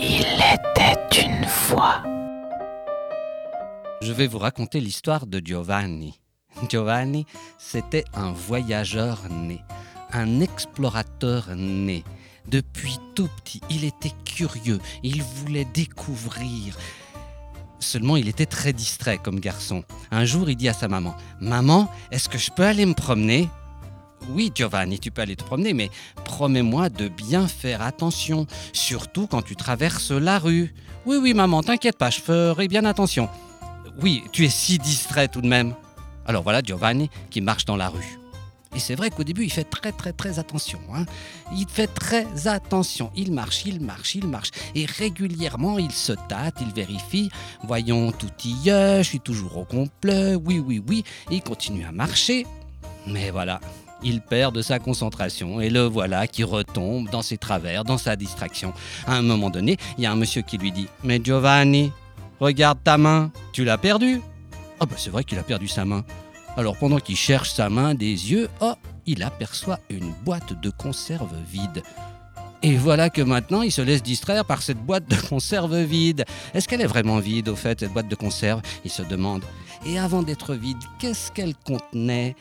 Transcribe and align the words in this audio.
Il 0.00 0.22
était 0.22 1.26
une 1.26 1.44
fois. 1.44 2.04
Je 4.00 4.12
vais 4.12 4.28
vous 4.28 4.38
raconter 4.38 4.80
l'histoire 4.80 5.26
de 5.26 5.42
Giovanni. 5.44 6.20
Giovanni, 6.68 7.26
c'était 7.58 8.04
un 8.14 8.30
voyageur 8.30 9.18
né, 9.28 9.60
un 10.12 10.40
explorateur 10.40 11.48
né. 11.56 12.04
Depuis 12.46 12.96
tout 13.16 13.28
petit, 13.38 13.60
il 13.70 13.84
était 13.84 14.12
curieux, 14.24 14.78
il 15.02 15.20
voulait 15.20 15.66
découvrir. 15.74 16.76
Seulement, 17.80 18.16
il 18.16 18.28
était 18.28 18.46
très 18.46 18.72
distrait 18.72 19.18
comme 19.18 19.40
garçon. 19.40 19.82
Un 20.12 20.24
jour, 20.24 20.48
il 20.48 20.56
dit 20.56 20.68
à 20.68 20.74
sa 20.74 20.86
maman, 20.86 21.16
Maman, 21.40 21.90
est-ce 22.12 22.28
que 22.28 22.38
je 22.38 22.52
peux 22.52 22.64
aller 22.64 22.86
me 22.86 22.94
promener? 22.94 23.48
Oui, 24.30 24.52
Giovanni, 24.54 24.98
tu 24.98 25.10
peux 25.10 25.22
aller 25.22 25.36
te 25.36 25.44
promener, 25.44 25.72
mais 25.72 25.90
promets-moi 26.24 26.88
de 26.88 27.08
bien 27.08 27.48
faire 27.48 27.82
attention, 27.82 28.46
surtout 28.72 29.26
quand 29.26 29.42
tu 29.42 29.56
traverses 29.56 30.10
la 30.10 30.38
rue. 30.38 30.74
Oui, 31.06 31.16
oui, 31.16 31.34
maman, 31.34 31.62
t'inquiète 31.62 31.96
pas, 31.96 32.10
je 32.10 32.20
ferai 32.20 32.68
bien 32.68 32.84
attention. 32.84 33.28
Oui, 34.02 34.22
tu 34.32 34.44
es 34.44 34.50
si 34.50 34.78
distrait 34.78 35.28
tout 35.28 35.40
de 35.40 35.48
même. 35.48 35.74
Alors 36.26 36.42
voilà 36.42 36.60
Giovanni 36.62 37.10
qui 37.30 37.40
marche 37.40 37.64
dans 37.64 37.76
la 37.76 37.88
rue. 37.88 38.18
Et 38.76 38.78
c'est 38.80 38.94
vrai 38.94 39.08
qu'au 39.10 39.24
début, 39.24 39.44
il 39.44 39.50
fait 39.50 39.64
très 39.64 39.92
très 39.92 40.12
très 40.12 40.38
attention. 40.38 40.78
Hein. 40.94 41.06
Il 41.52 41.66
fait 41.68 41.86
très 41.86 42.46
attention. 42.46 43.10
Il 43.16 43.32
marche, 43.32 43.64
il 43.64 43.80
marche, 43.80 44.14
il 44.14 44.28
marche. 44.28 44.50
Et 44.74 44.84
régulièrement, 44.84 45.78
il 45.78 45.90
se 45.90 46.12
tâte, 46.12 46.56
il 46.60 46.72
vérifie. 46.74 47.30
Voyons, 47.64 48.12
tout 48.12 48.30
y 48.44 48.68
est, 48.68 49.02
je 49.02 49.08
suis 49.08 49.20
toujours 49.20 49.56
au 49.56 49.64
complet. 49.64 50.34
Oui, 50.34 50.58
oui, 50.58 50.82
oui. 50.86 51.02
il 51.30 51.42
continue 51.42 51.86
à 51.86 51.92
marcher. 51.92 52.46
Mais 53.06 53.30
voilà, 53.30 53.58
il 54.02 54.20
perd 54.20 54.54
de 54.54 54.62
sa 54.62 54.78
concentration 54.78 55.60
et 55.60 55.70
le 55.70 55.82
voilà 55.82 56.26
qui 56.26 56.44
retombe 56.44 57.08
dans 57.10 57.22
ses 57.22 57.38
travers, 57.38 57.84
dans 57.84 57.98
sa 57.98 58.16
distraction. 58.16 58.72
À 59.06 59.14
un 59.14 59.22
moment 59.22 59.50
donné, 59.50 59.76
il 59.96 60.04
y 60.04 60.06
a 60.06 60.12
un 60.12 60.16
monsieur 60.16 60.42
qui 60.42 60.58
lui 60.58 60.72
dit 60.72 60.88
Mais 61.04 61.20
Giovanni, 61.22 61.92
regarde 62.40 62.78
ta 62.82 62.98
main, 62.98 63.30
tu 63.52 63.64
l'as 63.64 63.78
perdue? 63.78 64.20
Ah, 64.80 64.86
bah 64.86 64.96
c'est 64.96 65.10
vrai 65.10 65.24
qu'il 65.24 65.38
a 65.38 65.42
perdu 65.42 65.68
sa 65.68 65.84
main. 65.84 66.04
Alors 66.56 66.76
pendant 66.76 66.98
qu'il 66.98 67.16
cherche 67.16 67.50
sa 67.50 67.68
main 67.68 67.94
des 67.94 68.30
yeux, 68.30 68.48
oh, 68.60 68.74
il 69.06 69.22
aperçoit 69.22 69.80
une 69.90 70.12
boîte 70.24 70.60
de 70.60 70.70
conserve 70.70 71.34
vide. 71.50 71.82
Et 72.62 72.76
voilà 72.76 73.08
que 73.08 73.22
maintenant, 73.22 73.62
il 73.62 73.70
se 73.70 73.80
laisse 73.80 74.02
distraire 74.02 74.44
par 74.44 74.62
cette 74.62 74.78
boîte 74.78 75.08
de 75.08 75.14
conserve 75.28 75.76
vide. 75.82 76.24
Est-ce 76.54 76.66
qu'elle 76.66 76.80
est 76.80 76.86
vraiment 76.86 77.20
vide, 77.20 77.48
au 77.48 77.54
fait, 77.54 77.78
cette 77.80 77.92
boîte 77.92 78.08
de 78.08 78.16
conserve? 78.16 78.62
Il 78.84 78.90
se 78.90 79.02
demande. 79.02 79.44
Et 79.86 79.98
avant 79.98 80.24
d'être 80.24 80.54
vide, 80.54 80.78
qu'est-ce 80.98 81.30
qu'elle 81.30 81.54
contenait? 81.54 82.34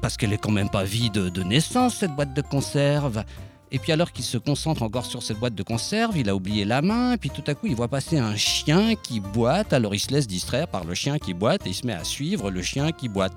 Parce 0.00 0.16
qu'elle 0.16 0.32
est 0.32 0.38
quand 0.38 0.52
même 0.52 0.70
pas 0.70 0.84
vide 0.84 1.12
de 1.12 1.42
naissance, 1.42 1.96
cette 1.96 2.14
boîte 2.14 2.34
de 2.34 2.42
conserve. 2.42 3.24
Et 3.72 3.78
puis 3.78 3.92
alors 3.92 4.12
qu'il 4.12 4.24
se 4.24 4.36
concentre 4.36 4.82
encore 4.82 5.06
sur 5.06 5.22
cette 5.22 5.38
boîte 5.38 5.54
de 5.54 5.62
conserve, 5.62 6.18
il 6.18 6.28
a 6.28 6.34
oublié 6.34 6.64
la 6.64 6.82
main, 6.82 7.12
et 7.12 7.16
puis 7.16 7.30
tout 7.30 7.44
à 7.46 7.54
coup 7.54 7.66
il 7.68 7.76
voit 7.76 7.88
passer 7.88 8.18
un 8.18 8.34
chien 8.34 8.96
qui 8.96 9.20
boite, 9.20 9.72
alors 9.72 9.94
il 9.94 10.00
se 10.00 10.10
laisse 10.10 10.26
distraire 10.26 10.66
par 10.66 10.84
le 10.84 10.94
chien 10.94 11.18
qui 11.18 11.34
boite, 11.34 11.66
et 11.66 11.70
il 11.70 11.74
se 11.74 11.86
met 11.86 11.92
à 11.92 12.02
suivre 12.02 12.50
le 12.50 12.62
chien 12.62 12.90
qui 12.90 13.08
boite. 13.08 13.36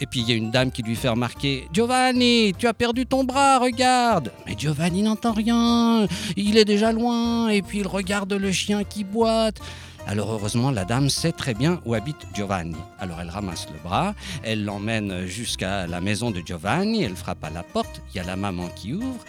Et 0.00 0.06
puis 0.06 0.20
il 0.20 0.28
y 0.28 0.32
a 0.32 0.34
une 0.34 0.50
dame 0.50 0.72
qui 0.72 0.82
lui 0.82 0.96
fait 0.96 1.08
remarquer 1.08 1.68
Giovanni, 1.72 2.52
tu 2.58 2.66
as 2.66 2.74
perdu 2.74 3.06
ton 3.06 3.22
bras, 3.22 3.60
regarde 3.60 4.32
Mais 4.44 4.56
Giovanni 4.58 5.02
n'entend 5.02 5.32
rien, 5.32 6.08
il 6.36 6.58
est 6.58 6.64
déjà 6.64 6.90
loin, 6.90 7.48
et 7.48 7.62
puis 7.62 7.78
il 7.78 7.86
regarde 7.86 8.32
le 8.32 8.50
chien 8.50 8.82
qui 8.82 9.04
boite. 9.04 9.60
Alors 10.06 10.32
heureusement, 10.32 10.70
la 10.70 10.84
dame 10.84 11.08
sait 11.08 11.32
très 11.32 11.54
bien 11.54 11.80
où 11.84 11.94
habite 11.94 12.26
Giovanni. 12.34 12.76
Alors 12.98 13.20
elle 13.20 13.30
ramasse 13.30 13.66
le 13.72 13.78
bras, 13.82 14.14
elle 14.42 14.64
l'emmène 14.64 15.26
jusqu'à 15.26 15.86
la 15.86 16.00
maison 16.00 16.30
de 16.30 16.40
Giovanni, 16.44 17.02
elle 17.02 17.16
frappe 17.16 17.42
à 17.42 17.50
la 17.50 17.62
porte, 17.62 18.02
il 18.12 18.18
y 18.18 18.20
a 18.20 18.24
la 18.24 18.36
maman 18.36 18.68
qui 18.68 18.94
ouvre. 18.94 19.24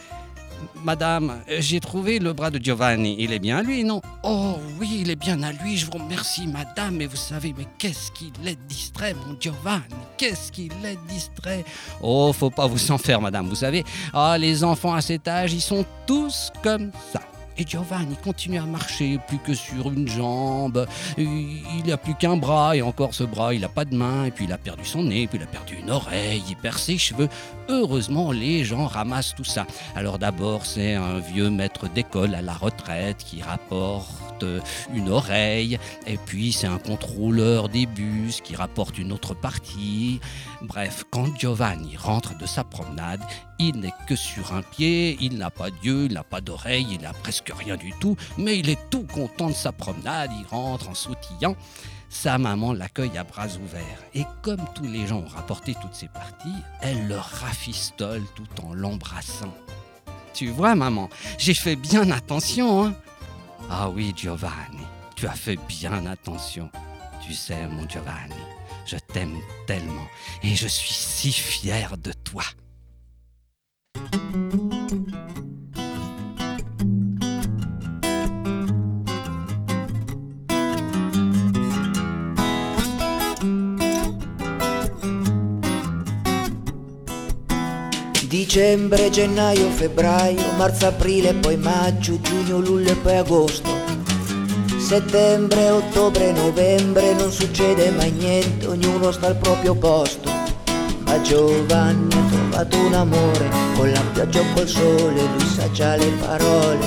Madame, 0.83 1.41
j'ai 1.59 1.79
trouvé 1.79 2.19
le 2.19 2.33
bras 2.33 2.49
de 2.49 2.59
Giovanni. 2.63 3.15
Il 3.19 3.33
est 3.33 3.39
bien 3.39 3.57
à 3.57 3.61
lui, 3.61 3.83
non? 3.83 4.01
Oh 4.23 4.57
oui, 4.79 4.99
il 5.01 5.09
est 5.09 5.15
bien 5.15 5.41
à 5.43 5.51
lui, 5.51 5.77
je 5.77 5.85
vous 5.85 5.93
remercie, 5.93 6.47
madame. 6.47 6.95
Mais 6.95 7.07
vous 7.07 7.15
savez, 7.15 7.53
mais 7.57 7.67
qu'est-ce 7.77 8.11
qu'il 8.11 8.31
est 8.47 8.57
distrait, 8.67 9.13
mon 9.13 9.35
Giovanni? 9.39 9.83
Qu'est-ce 10.17 10.51
qu'il 10.51 10.71
est 10.85 10.97
distrait? 11.07 11.65
Oh, 12.01 12.31
faut 12.33 12.49
pas 12.49 12.67
vous 12.67 12.91
en 12.91 12.97
faire, 12.97 13.19
madame. 13.19 13.47
Vous 13.47 13.55
savez, 13.55 13.83
ah, 14.13 14.37
les 14.37 14.63
enfants 14.63 14.93
à 14.93 15.01
cet 15.01 15.27
âge, 15.27 15.53
ils 15.53 15.61
sont 15.61 15.85
tous 16.07 16.51
comme 16.63 16.91
ça. 17.11 17.21
Et 17.57 17.65
Giovanni 17.65 18.15
continue 18.23 18.59
à 18.59 18.65
marcher, 18.65 19.19
plus 19.27 19.39
que 19.39 19.53
sur 19.53 19.91
une 19.91 20.07
jambe. 20.07 20.85
Il 21.17 21.83
n'a 21.85 21.97
plus 21.97 22.15
qu'un 22.15 22.35
bras, 22.35 22.75
et 22.75 22.81
encore 22.81 23.13
ce 23.13 23.23
bras, 23.23 23.53
il 23.53 23.61
n'a 23.61 23.69
pas 23.69 23.85
de 23.85 23.95
main, 23.95 24.25
et 24.25 24.31
puis 24.31 24.45
il 24.45 24.51
a 24.51 24.57
perdu 24.57 24.83
son 24.83 25.03
nez, 25.03 25.27
puis 25.27 25.37
il 25.39 25.43
a 25.43 25.47
perdu 25.47 25.77
une 25.81 25.89
oreille, 25.89 26.43
il 26.49 26.55
perd 26.57 26.77
ses 26.77 26.97
cheveux. 26.97 27.29
Heureusement, 27.69 28.31
les 28.31 28.63
gens 28.65 28.87
ramassent 28.87 29.35
tout 29.35 29.45
ça. 29.45 29.65
Alors 29.95 30.19
d'abord, 30.19 30.65
c'est 30.65 30.95
un 30.95 31.19
vieux 31.19 31.49
maître 31.49 31.87
d'école 31.87 32.35
à 32.35 32.41
la 32.41 32.53
retraite 32.53 33.17
qui 33.17 33.41
rapporte 33.41 34.24
une 34.93 35.09
oreille, 35.09 35.77
et 36.07 36.17
puis 36.17 36.51
c'est 36.51 36.67
un 36.67 36.77
contrôleur 36.77 37.69
des 37.69 37.85
bus 37.85 38.41
qui 38.41 38.55
rapporte 38.55 38.97
une 38.97 39.11
autre 39.11 39.33
partie. 39.33 40.19
Bref, 40.61 41.03
quand 41.11 41.37
Giovanni 41.37 41.97
rentre 41.97 42.37
de 42.37 42.45
sa 42.45 42.63
promenade, 42.63 43.21
il 43.59 43.79
n'est 43.79 43.93
que 44.07 44.15
sur 44.15 44.53
un 44.53 44.61
pied, 44.61 45.17
il 45.21 45.37
n'a 45.37 45.49
pas 45.49 45.71
d'yeux, 45.71 46.05
il 46.05 46.13
n'a 46.13 46.23
pas 46.23 46.41
d'oreille, 46.41 46.87
il 46.91 47.01
n'a 47.01 47.13
presque 47.13 47.51
rien 47.55 47.77
du 47.77 47.93
tout, 47.99 48.15
mais 48.37 48.59
il 48.59 48.69
est 48.69 48.89
tout 48.89 49.05
content 49.13 49.47
de 49.47 49.53
sa 49.53 49.71
promenade, 49.71 50.31
il 50.37 50.45
rentre 50.47 50.89
en 50.89 50.95
sautillant. 50.95 51.55
Sa 52.09 52.37
maman 52.37 52.71
l'accueille 52.71 53.17
à 53.17 53.23
bras 53.23 53.47
ouverts, 53.61 54.03
et 54.13 54.23
comme 54.41 54.63
tous 54.73 54.87
les 54.87 55.07
gens 55.07 55.19
ont 55.19 55.27
rapporté 55.27 55.75
toutes 55.81 55.95
ces 55.95 56.07
parties, 56.07 56.55
elle 56.81 57.07
le 57.07 57.17
rafistole 57.17 58.23
tout 58.35 58.63
en 58.63 58.73
l'embrassant. 58.73 59.53
Tu 60.33 60.47
vois, 60.49 60.75
maman, 60.75 61.09
j'ai 61.37 61.53
fait 61.53 61.75
bien 61.75 62.11
attention, 62.11 62.85
hein 62.85 62.93
Ah 63.69 63.89
oui, 63.89 64.13
Giovanni, 64.15 64.85
tu 65.15 65.27
as 65.27 65.33
fait 65.33 65.57
bien 65.67 66.05
attention. 66.05 66.69
Tu 67.25 67.33
sais, 67.33 67.67
mon 67.67 67.87
Giovanni, 67.89 68.35
je 68.85 68.97
t'aime 68.97 69.37
tellement, 69.65 70.07
et 70.43 70.55
je 70.55 70.67
suis 70.67 70.93
si 70.93 71.31
fier 71.31 71.97
de 71.97 72.11
toi. 72.11 72.43
Dicembre, 88.35 89.09
gennaio, 89.09 89.69
febbraio, 89.69 90.43
marzo, 90.57 90.87
aprile, 90.87 91.33
poi 91.35 91.55
maggio, 91.55 92.19
giugno, 92.19 92.59
luglio 92.59 92.91
e 92.91 92.95
poi 92.95 93.15
agosto. 93.15 93.69
Settembre, 94.77 95.69
ottobre, 95.69 96.33
novembre, 96.33 97.13
non 97.13 97.31
succede 97.31 97.91
mai 97.91 98.11
niente, 98.11 98.67
ognuno 98.67 99.13
sta 99.13 99.27
al 99.27 99.37
proprio 99.37 99.73
posto. 99.75 100.29
Ma 101.05 101.21
Giovanni 101.21 102.13
ha 102.13 102.27
trovato 102.27 102.77
un 102.77 102.93
amore, 102.93 103.49
con 103.73 103.89
la 103.89 104.01
pioggia 104.11 104.41
o 104.41 104.45
col 104.53 104.67
sole, 104.67 105.13
lui 105.13 105.47
sa 105.47 105.71
già 105.71 105.95
le 105.95 106.11
parole. 106.19 106.85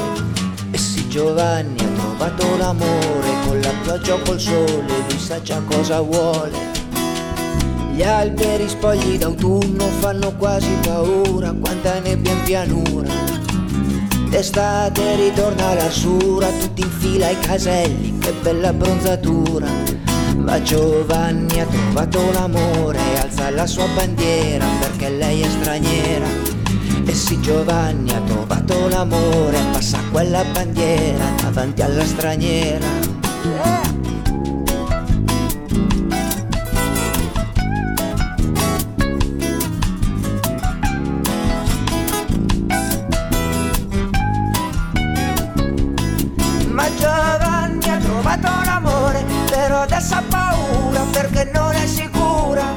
E 0.70 0.76
sì, 0.76 1.08
Giovanni 1.08 1.80
ha 1.80 1.88
trovato 1.98 2.56
l'amore, 2.58 3.28
con 3.46 3.58
la 3.58 3.72
pioggia 3.84 4.14
o 4.16 4.18
col 4.18 4.38
sole, 4.38 4.84
lui 5.08 5.18
sa 5.18 5.40
già 5.40 5.62
cosa 5.66 6.02
vuole. 6.02 6.77
Gli 7.98 8.04
alberi 8.04 8.68
spogli 8.68 9.18
d'autunno 9.18 9.84
fanno 9.98 10.32
quasi 10.36 10.70
paura, 10.82 11.52
quanta 11.52 11.98
nebbia 11.98 12.30
in 12.30 12.42
pianura. 12.44 13.10
D'estate 14.28 15.16
ritorna 15.16 15.74
l'arsura, 15.74 16.46
tutti 16.60 16.82
in 16.82 16.90
fila 16.90 17.26
ai 17.26 17.36
caselli, 17.40 18.16
che 18.18 18.32
bella 18.40 18.72
bronzatura. 18.72 19.66
Ma 20.36 20.62
Giovanni 20.62 21.60
ha 21.60 21.66
trovato 21.66 22.20
l'amore, 22.30 23.00
alza 23.20 23.50
la 23.50 23.66
sua 23.66 23.88
bandiera 23.96 24.64
perché 24.78 25.08
lei 25.10 25.40
è 25.40 25.48
straniera. 25.48 26.26
E 27.04 27.12
sì 27.12 27.40
Giovanni 27.40 28.12
ha 28.12 28.20
trovato 28.20 28.86
l'amore, 28.86 29.58
passa 29.72 29.98
quella 30.12 30.44
bandiera 30.44 31.24
davanti 31.42 31.82
alla 31.82 32.04
straniera. 32.04 32.86
Adesso 49.98 50.14
ha 50.14 50.22
paura 50.28 51.00
perché 51.10 51.50
non 51.52 51.74
è 51.74 51.86
sicura. 51.86 52.74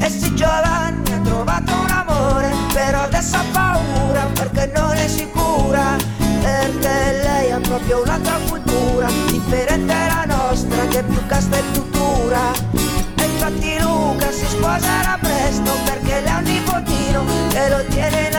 E 0.00 0.08
sì 0.08 0.34
Giovanni 0.34 1.12
ha 1.12 1.18
trovato 1.18 1.72
un 1.72 1.90
amore, 1.90 2.52
però 2.72 3.02
adesso 3.02 3.36
ha 3.36 3.44
paura 3.50 4.28
perché 4.32 4.70
non 4.74 4.94
è 4.94 5.08
sicura. 5.08 5.96
Perché 6.42 7.20
lei 7.22 7.50
ha 7.50 7.60
proprio 7.60 8.02
un'altra 8.02 8.38
cultura, 8.48 9.08
differente 9.28 9.86
dalla 9.86 10.24
nostra 10.26 10.86
che 10.86 11.00
è 11.00 11.04
più 11.04 11.24
casta 11.26 11.56
e 11.56 11.62
più 11.72 11.84
dura. 11.90 12.52
E 13.16 13.24
infatti 13.24 13.78
Luca 13.80 14.30
si 14.30 14.46
sposerà 14.46 15.18
presto 15.20 15.72
perché 15.84 16.20
lei 16.20 16.32
ha 16.32 16.38
un 16.38 16.44
nipotino 16.44 17.24
che 17.48 17.68
lo 17.68 17.84
tiene 17.86 18.31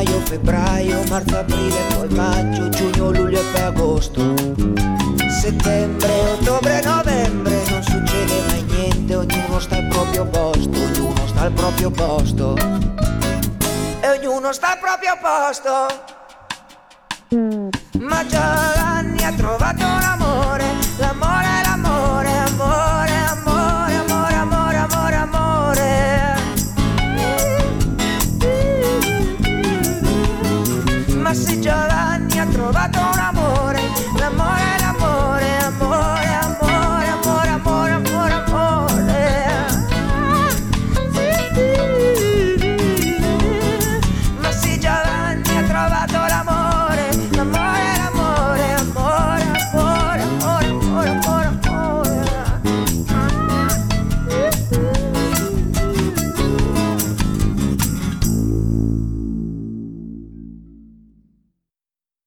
gennaio, 0.00 0.20
febbraio, 0.26 1.02
marzo, 1.08 1.38
aprile, 1.38 1.80
poi 1.94 2.08
maggio, 2.14 2.68
giugno, 2.68 3.10
luglio 3.10 3.40
e 3.40 3.44
poi 3.52 3.62
agosto. 3.62 4.34
Settembre, 5.28 6.08
ottobre, 6.32 6.80
novembre, 6.82 7.62
non 7.68 7.82
succede 7.82 8.42
mai 8.46 8.62
niente, 8.62 9.14
ognuno 9.14 9.58
sta 9.58 9.76
al 9.76 9.86
proprio 9.88 10.24
posto, 10.26 10.78
ognuno 10.78 11.26
sta 11.26 11.40
al 11.42 11.52
proprio 11.52 11.90
posto. 11.90 12.56
E 14.00 14.08
ognuno 14.08 14.52
sta 14.52 14.72
al 14.72 14.78
proprio 14.78 15.18
posto. 15.20 15.86
Ma 18.00 18.26
Giovanni 18.26 19.24
ha 19.24 19.32
trovato 19.32 19.82
l'amore 19.82 20.69